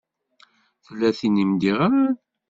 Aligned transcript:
Tella 0.85 1.09
tin 1.17 1.41
i 1.43 1.45
m-d-iɣṛan? 1.49 2.13